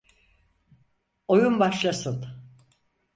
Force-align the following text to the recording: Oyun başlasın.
Oyun 1.27 1.59
başlasın. 1.59 2.25